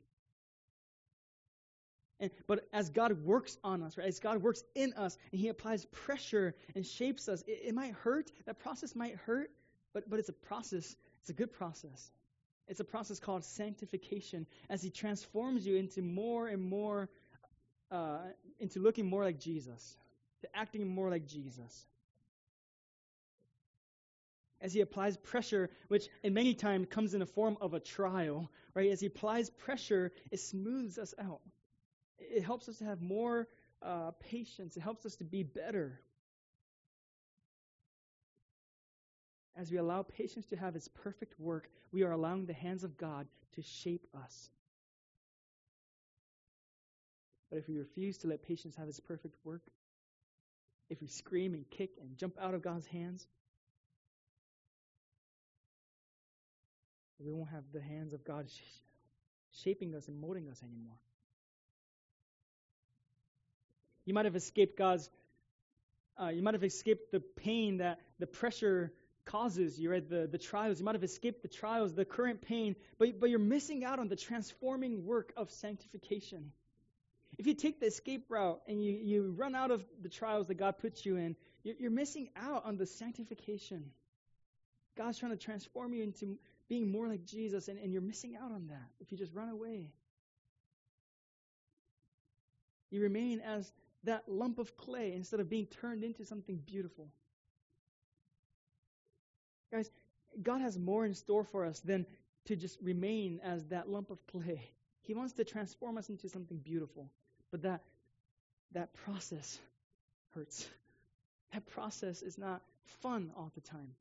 [2.20, 5.48] And, but as God works on us, right, as God works in us, and He
[5.48, 8.32] applies pressure and shapes us, it, it might hurt.
[8.46, 9.52] That process might hurt,
[9.94, 10.96] but, but it's a process.
[11.22, 12.12] It's a good process.
[12.70, 17.10] It's a process called sanctification as He transforms you into more and more,
[17.92, 18.20] uh,
[18.60, 19.98] into looking more like Jesus,
[20.42, 21.88] to acting more like Jesus.
[24.62, 28.52] As He applies pressure, which in many times comes in the form of a trial,
[28.76, 28.92] right?
[28.92, 31.42] As He applies pressure, it smooths us out.
[32.20, 33.48] It helps us to have more
[33.82, 34.78] uh, patience.
[34.78, 36.00] It helps us to be better.
[39.60, 42.98] As we allow patience to have its perfect work, we are allowing the hands of
[42.98, 44.50] God to shape us.
[47.50, 49.62] But if we refuse to let patience have its perfect work,
[50.90, 53.28] if we scream and kick and jump out of God's hands,
[57.20, 58.46] we won't have the hands of God
[59.52, 60.96] shaping us and molding us anymore.
[64.06, 65.10] You might have escaped God's,
[66.18, 68.94] uh, you might have escaped the pain that the pressure
[69.30, 70.10] causes you, right?
[70.10, 70.80] The, the trials.
[70.80, 74.08] You might have escaped the trials, the current pain, but, but you're missing out on
[74.08, 76.52] the transforming work of sanctification.
[77.38, 80.56] If you take the escape route and you, you run out of the trials that
[80.56, 83.92] God puts you in, you're, you're missing out on the sanctification.
[84.98, 86.38] God's trying to transform you into
[86.68, 89.50] being more like Jesus, and, and you're missing out on that if you just run
[89.50, 89.92] away.
[92.90, 93.72] You remain as
[94.04, 97.10] that lump of clay instead of being turned into something beautiful.
[99.72, 99.90] Guys,
[100.42, 102.06] God has more in store for us than
[102.46, 104.62] to just remain as that lump of clay.
[105.02, 107.10] He wants to transform us into something beautiful.
[107.52, 107.82] But that
[108.74, 109.58] that process
[110.34, 110.68] hurts.
[111.54, 112.62] That process is not
[113.02, 113.96] fun all the time,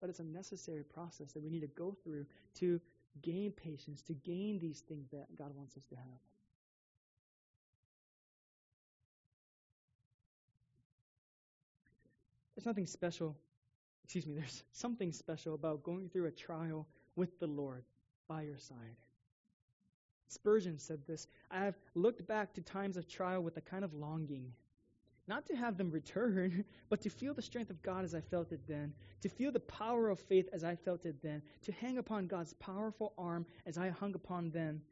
[0.00, 2.26] but it's a necessary process that we need to go through
[2.60, 2.80] to
[3.20, 6.20] gain patience, to gain these things that God wants us to have.
[12.54, 13.36] There's nothing special
[14.04, 16.86] excuse me, there's something special about going through a trial
[17.16, 17.84] with the Lord
[18.28, 18.96] by your side.
[20.28, 23.94] Spurgeon said this I have looked back to times of trial with a kind of
[23.94, 24.52] longing,
[25.28, 28.52] not to have them return, but to feel the strength of God as I felt
[28.52, 31.98] it then, to feel the power of faith as I felt it then, to hang
[31.98, 34.82] upon God's powerful arm as I hung upon them,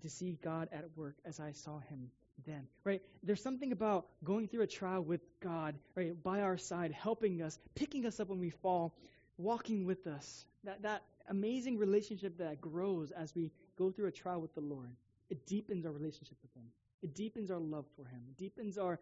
[0.00, 2.10] to see God at work as I saw him
[2.46, 3.02] then, right?
[3.22, 7.58] There's something about going through a trial with God, right, by our side, helping us,
[7.74, 8.94] picking us up when we fall,
[9.38, 10.44] walking with us.
[10.64, 14.90] That that amazing relationship that grows as we go through a trial with the Lord.
[15.30, 16.64] It deepens our relationship with Him.
[17.02, 18.22] It deepens our love for Him.
[18.28, 18.98] It deepens our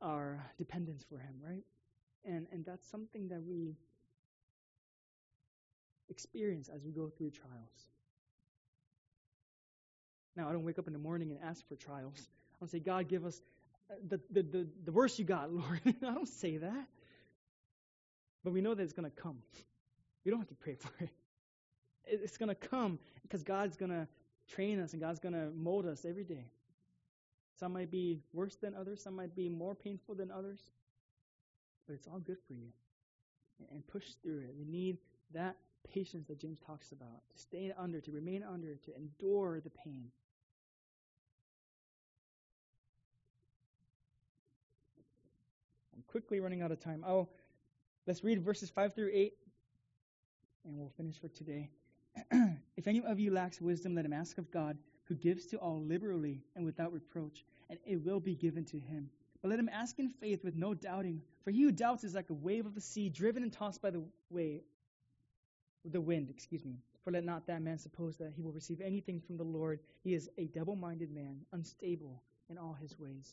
[0.00, 1.64] our dependence for Him, right?
[2.24, 3.76] And and that's something that we
[6.08, 7.88] experience as we go through trials.
[10.38, 12.14] Now, I don't wake up in the morning and ask for trials.
[12.16, 13.42] I don't say, God, give us
[13.90, 15.80] uh, the, the, the, the worst you got, Lord.
[15.84, 16.86] I don't say that.
[18.44, 19.38] But we know that it's going to come.
[20.24, 21.10] We don't have to pray for it.
[22.06, 24.06] It's going to come because God's going to
[24.54, 26.46] train us and God's going to mold us every day.
[27.58, 30.60] Some might be worse than others, some might be more painful than others,
[31.86, 32.68] but it's all good for you.
[33.72, 34.54] And push through it.
[34.56, 34.98] We need
[35.34, 35.56] that
[35.92, 40.04] patience that James talks about to stay under, to remain under, to endure the pain.
[46.08, 47.04] Quickly running out of time.
[47.06, 47.28] Oh,
[48.06, 49.34] let's read verses 5 through 8,
[50.64, 51.70] and we'll finish for today.
[52.76, 55.82] if any of you lacks wisdom, let him ask of God, who gives to all
[55.82, 59.08] liberally and without reproach, and it will be given to him.
[59.40, 62.30] But let him ask in faith with no doubting, for he who doubts is like
[62.30, 64.62] a wave of the sea, driven and tossed by the wave,
[65.84, 66.28] the wind.
[66.30, 66.80] Excuse me.
[67.04, 69.80] For let not that man suppose that he will receive anything from the Lord.
[70.02, 73.32] He is a double-minded man, unstable in all his ways.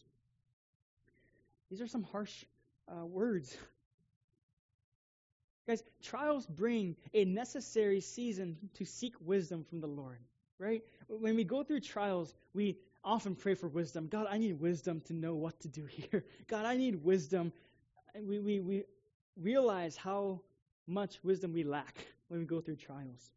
[1.70, 2.46] These are some harsh
[2.90, 3.56] uh, words.
[5.68, 10.20] Guys, trials bring a necessary season to seek wisdom from the Lord,
[10.60, 10.84] right?
[11.08, 14.08] When we go through trials, we often pray for wisdom.
[14.08, 16.26] God, I need wisdom to know what to do here.
[16.48, 17.52] God, I need wisdom.
[18.20, 18.84] We, we, we
[19.40, 20.42] realize how
[20.88, 23.32] much wisdom we lack when we go through trials.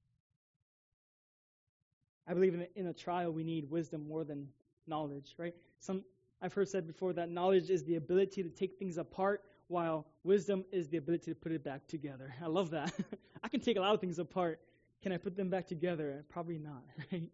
[2.27, 4.49] I believe in a, in a trial we need wisdom more than
[4.87, 5.55] knowledge, right?
[5.81, 6.05] Some
[6.41, 10.65] I've heard said before that knowledge is the ability to take things apart, while wisdom
[10.73, 12.35] is the ability to put it back together.
[12.43, 12.93] I love that.
[13.43, 14.61] I can take a lot of things apart.
[15.03, 16.25] Can I put them back together?
[16.29, 16.83] Probably not,
[17.13, 17.29] right?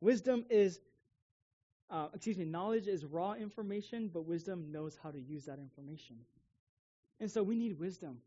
[0.00, 0.80] Wisdom is,
[1.90, 6.16] uh, excuse me, knowledge is raw information, but wisdom knows how to use that information.
[7.20, 8.18] And so we need wisdom.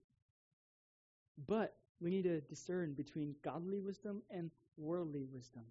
[1.47, 5.63] But we need to discern between godly wisdom and worldly wisdom.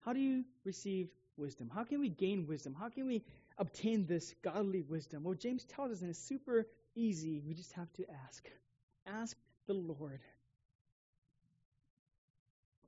[0.00, 1.70] How do you receive wisdom?
[1.74, 2.74] How can we gain wisdom?
[2.74, 3.22] How can we
[3.58, 5.24] obtain this godly wisdom?
[5.24, 7.42] Well, James tells us, and it's super easy.
[7.46, 8.48] We just have to ask.
[9.06, 10.20] Ask the Lord.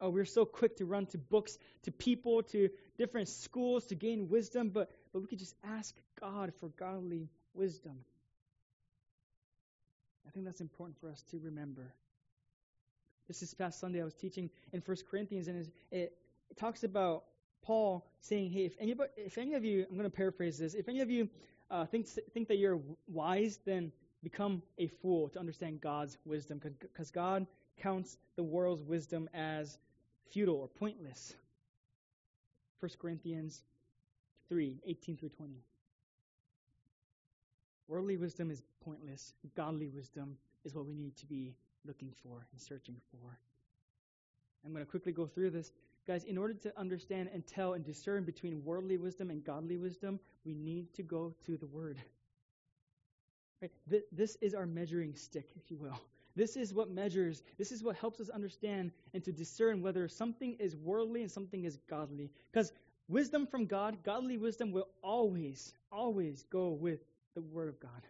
[0.00, 2.68] Oh, we're so quick to run to books, to people, to
[2.98, 7.98] different schools to gain wisdom, but, but we could just ask God for godly wisdom.
[10.26, 11.92] I think that's important for us to remember.
[13.26, 16.12] This is past Sunday I was teaching in First Corinthians, and it, it
[16.56, 17.24] talks about
[17.62, 20.74] Paul saying, "Hey, if anybody, if any of you, I'm going to paraphrase this.
[20.74, 21.28] If any of you
[21.70, 23.92] uh, think think that you're wise, then
[24.22, 27.46] become a fool to understand God's wisdom, because God
[27.78, 29.78] counts the world's wisdom as
[30.30, 31.34] futile or pointless."
[32.80, 33.62] 1 Corinthians
[34.48, 35.64] 3, 18 through 20.
[37.88, 39.32] Worldly wisdom is pointless.
[39.56, 43.38] Godly wisdom is what we need to be looking for and searching for.
[44.64, 45.72] I'm going to quickly go through this.
[46.08, 50.18] Guys, in order to understand and tell and discern between worldly wisdom and godly wisdom,
[50.42, 51.98] we need to go to the Word.
[53.60, 53.70] Right?
[54.10, 56.00] This is our measuring stick, if you will.
[56.34, 60.56] This is what measures, this is what helps us understand and to discern whether something
[60.60, 62.30] is worldly and something is godly.
[62.52, 62.72] Because
[63.08, 67.00] wisdom from God, godly wisdom, will always, always go with
[67.34, 68.06] the Word of God.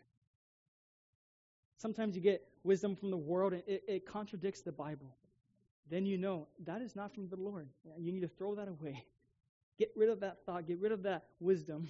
[1.78, 5.16] Sometimes you get wisdom from the world and it, it contradicts the Bible.
[5.90, 7.68] Then you know that is not from the Lord.
[7.98, 9.04] You need to throw that away.
[9.78, 11.88] Get rid of that thought, get rid of that wisdom,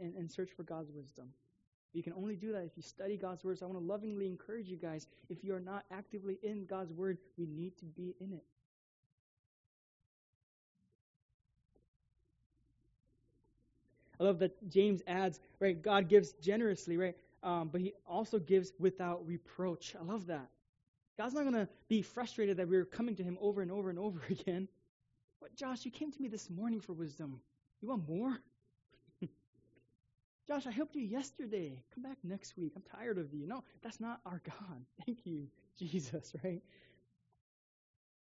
[0.00, 1.28] and, and search for God's wisdom.
[1.92, 3.58] You can only do that if you study God's Word.
[3.58, 6.92] So I want to lovingly encourage you guys if you are not actively in God's
[6.92, 8.44] Word, we need to be in it.
[14.20, 15.80] I love that James adds, right?
[15.80, 17.16] God gives generously, right?
[17.42, 19.94] Um, but he also gives without reproach.
[19.98, 20.48] I love that.
[21.18, 23.98] God's not going to be frustrated that we're coming to him over and over and
[23.98, 24.68] over again.
[25.40, 27.40] But Josh, you came to me this morning for wisdom.
[27.82, 28.38] You want more?
[30.48, 31.82] Josh, I helped you yesterday.
[31.94, 32.72] Come back next week.
[32.76, 33.46] I'm tired of you.
[33.46, 34.84] No, that's not our God.
[35.06, 35.48] Thank you,
[35.78, 36.62] Jesus, right?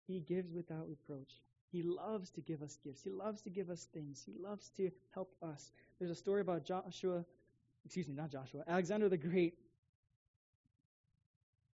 [0.07, 1.31] He gives without reproach.
[1.71, 3.01] He loves to give us gifts.
[3.03, 4.21] He loves to give us things.
[4.25, 5.71] He loves to help us.
[5.97, 7.25] There's a story about Joshua,
[7.86, 9.55] excuse me, not Joshua, Alexander the Great.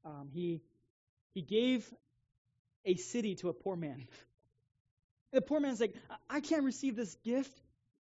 [0.06, 0.62] Um, he
[1.34, 1.92] he gave
[2.86, 4.08] a city to a poor man.
[5.32, 5.96] The poor man's like,
[6.30, 7.52] I can't receive this gift.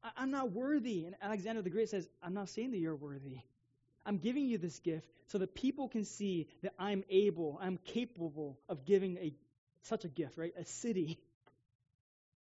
[0.03, 1.05] I- am not worthy.
[1.05, 3.39] And Alexander the Great says, I'm not saying that you're worthy.
[4.05, 8.57] I'm giving you this gift so that people can see that I'm able, I'm capable
[8.69, 9.33] of giving a
[9.81, 10.53] such a gift, right?
[10.57, 11.19] A city.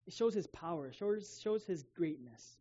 [0.07, 2.57] It shows his power, it shows, shows his greatness.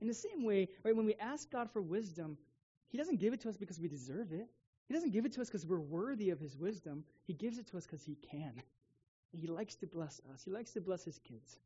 [0.00, 2.38] In the same way, right, when we ask God for wisdom,
[2.88, 4.48] he doesn't give it to us because we deserve it.
[4.88, 7.04] He doesn't give it to us because we're worthy of his wisdom.
[7.26, 8.52] He gives it to us because he can.
[9.32, 10.42] He likes to bless us.
[10.44, 11.56] He likes to bless his kids.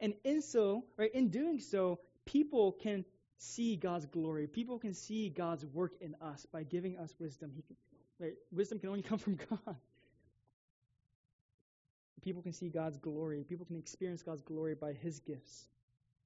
[0.00, 3.04] And in so, right, in doing so, people can
[3.38, 4.46] see God's glory.
[4.46, 7.52] People can see God's work in us by giving us wisdom.
[7.54, 7.76] He can,
[8.18, 9.76] right, wisdom can only come from God.
[12.22, 13.44] People can see God's glory.
[13.44, 15.68] People can experience God's glory by His gifts.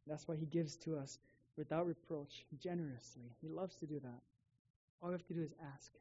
[0.06, 1.18] That's why He gives to us
[1.56, 3.36] without reproach, generously.
[3.42, 4.20] He loves to do that.
[5.02, 5.92] All we have to do is ask.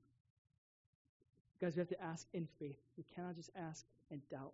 [1.62, 2.80] Guys, we have to ask in faith.
[2.97, 4.54] We cannot just ask and doubt.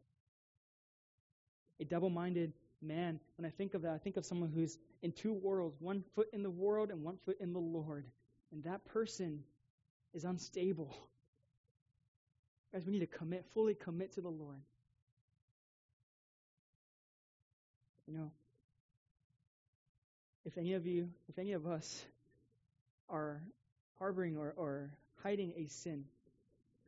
[1.80, 5.12] A double minded man, when I think of that, I think of someone who's in
[5.12, 8.06] two worlds one foot in the world and one foot in the Lord.
[8.52, 9.44] And that person
[10.14, 10.96] is unstable.
[12.74, 14.62] Guys, we need to commit, fully commit to the Lord.
[18.08, 18.32] You know,
[20.46, 22.06] if any of you, if any of us
[23.10, 23.42] are
[24.00, 24.92] harboring or, or
[25.24, 26.06] hiding a sin,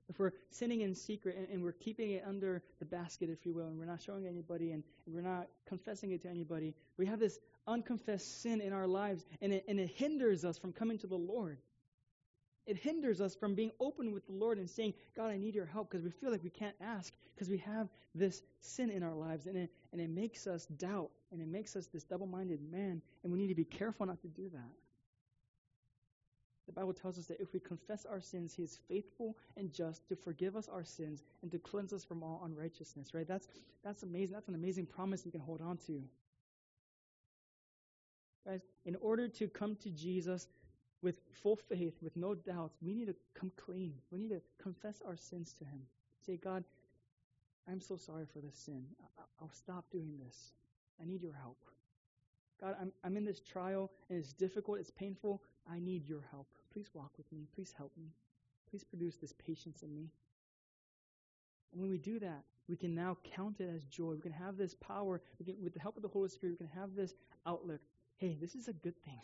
[0.10, 3.54] if we're sinning in secret and, and, we're keeping it under the basket, if you
[3.54, 7.06] will, and we're not showing anybody and, and we're not confessing it to anybody, we
[7.06, 7.38] have this
[7.68, 11.18] unconfessed sin in our lives and it, and it hinders us from coming to the
[11.18, 11.58] Lord.
[12.66, 15.66] It hinders us from being open with the Lord and saying, God, I need your
[15.66, 19.14] help because we feel like we can't ask because we have this sin in our
[19.14, 22.60] lives and it, and it makes us doubt and it makes us this double minded
[22.72, 24.72] man and we need to be careful not to do that.
[26.68, 30.08] The Bible tells us that if we confess our sins, He is faithful and just
[30.10, 33.28] to forgive us our sins and to cleanse us from all unrighteousness, right?
[33.28, 33.48] That's,
[33.84, 34.34] that's amazing.
[34.34, 36.04] That's an amazing promise we can hold on to.
[38.46, 40.48] Guys, in order to come to Jesus
[41.02, 43.94] with full faith, with no doubts, we need to come clean.
[44.12, 45.82] We need to confess our sins to Him.
[46.26, 46.64] Say, God,
[47.70, 48.84] I'm so sorry for this sin.
[49.42, 50.52] I'll stop doing this.
[51.02, 51.58] I need your help.
[52.60, 55.42] God, I'm, I'm in this trial and it's difficult, it's painful.
[55.70, 56.48] I need your help.
[56.74, 57.48] Please walk with me.
[57.56, 58.14] Please help me.
[58.70, 60.10] Please produce this patience in me.
[61.72, 64.12] And when we do that, we can now count it as joy.
[64.12, 65.22] We can have this power.
[65.40, 67.14] We can, with the help of the Holy Spirit, we can have this
[67.46, 67.82] outlook.
[68.18, 69.22] Hey, this is a good thing.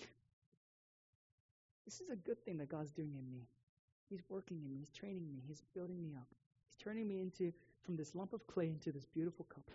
[1.86, 3.48] This is a good thing that God's doing in me.
[4.10, 4.78] He's working in me.
[4.80, 5.42] He's training me.
[5.46, 6.28] He's building me up.
[6.68, 7.52] He's turning me into
[7.84, 9.70] from this lump of clay into this beautiful cup.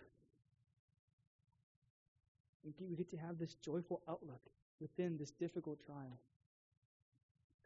[2.65, 4.41] We get to have this joyful outlook
[4.81, 6.19] within this difficult trial.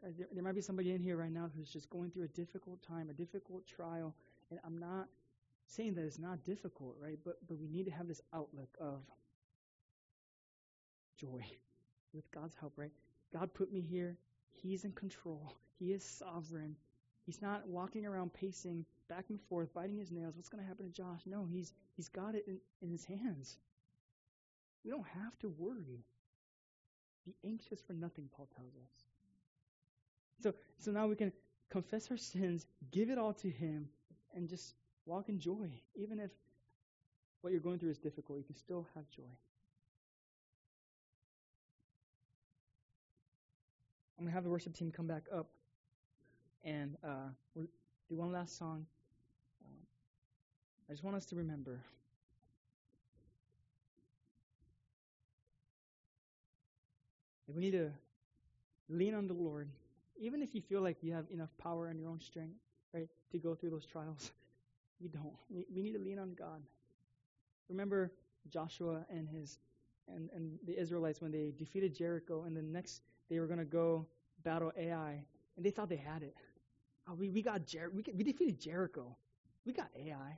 [0.03, 2.27] Guys, there, there might be somebody in here right now who's just going through a
[2.27, 4.13] difficult time, a difficult trial,
[4.51, 5.07] and I'm not
[5.67, 7.17] saying that it's not difficult, right?
[7.23, 9.01] But but we need to have this outlook of
[11.17, 11.45] joy
[12.13, 12.91] with God's help, right?
[13.31, 14.17] God put me here.
[14.51, 15.53] He's in control.
[15.79, 16.75] He is sovereign.
[17.25, 20.35] He's not walking around pacing back and forth, biting his nails.
[20.35, 21.21] What's going to happen to Josh?
[21.25, 23.57] No, he's he's got it in, in his hands.
[24.83, 26.03] We don't have to worry.
[27.25, 29.12] Be anxious for nothing, Paul tells us.
[30.43, 31.31] So so now we can
[31.69, 33.87] confess our sins, give it all to him,
[34.35, 34.75] and just
[35.05, 35.69] walk in joy.
[35.95, 36.31] Even if
[37.41, 39.23] what you're going through is difficult, you can still have joy.
[44.17, 45.47] I'm going to have the worship team come back up
[46.63, 47.67] and uh, we'll
[48.09, 48.85] do one last song.
[49.65, 49.77] Um,
[50.89, 51.79] I just want us to remember
[57.47, 57.91] that we need to
[58.87, 59.67] lean on the Lord,
[60.23, 62.55] even if you feel like you have enough power and your own strength,
[62.93, 64.31] right, to go through those trials.
[64.99, 65.35] You don't.
[65.49, 66.61] We, need to lean on God.
[67.67, 68.13] Remember
[68.49, 69.59] Joshua and his
[70.07, 73.65] and, and the Israelites when they defeated Jericho, and the next they were going to
[73.65, 74.05] go
[74.43, 75.25] battle Ai,
[75.57, 76.35] and they thought they had it.
[77.09, 79.17] Oh, we, we got Jer- we, we defeated Jericho.
[79.65, 80.37] We got Ai,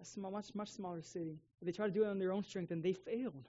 [0.00, 1.40] a small, much much smaller city.
[1.60, 3.48] They tried to do it on their own strength, and they failed.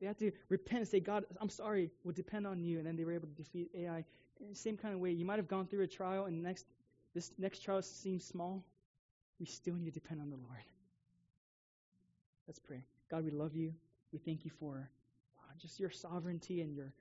[0.00, 2.78] They had to repent and say, God, I'm sorry, we'll depend on you.
[2.78, 4.04] And then they were able to defeat Ai.
[4.52, 6.66] Same kind of way, you might have gone through a trial, and next
[7.14, 8.64] this next trial seems small.
[9.38, 10.64] We still need to depend on the Lord.
[12.46, 12.82] Let's pray.
[13.10, 13.72] God, we love you.
[14.12, 14.90] We thank you for
[15.38, 16.92] uh, just your sovereignty and your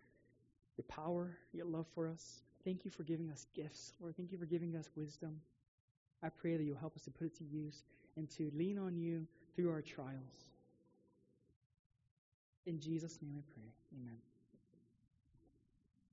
[0.77, 2.41] your power, your love for us.
[2.63, 4.15] Thank you for giving us gifts, Lord.
[4.15, 5.41] Thank you for giving us wisdom.
[6.21, 7.83] I pray that you'll help us to put it to use
[8.17, 9.25] and to lean on you
[9.55, 10.49] through our trials.
[12.65, 13.71] In Jesus' name I pray.
[13.97, 14.17] Amen.